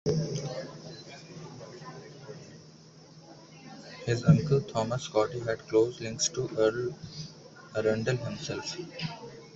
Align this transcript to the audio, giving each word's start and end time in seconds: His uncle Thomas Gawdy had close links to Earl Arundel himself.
His 4.07 4.23
uncle 4.23 4.59
Thomas 4.61 5.07
Gawdy 5.07 5.45
had 5.45 5.67
close 5.67 6.01
links 6.01 6.27
to 6.29 6.49
Earl 6.57 6.97
Arundel 7.75 8.15
himself. 8.17 8.77